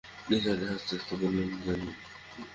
নিসার 0.27 0.53
আলি 0.53 0.65
হাসতে-হাসতে 0.69 1.13
বললেন, 1.21 1.49
জানি। 1.65 1.89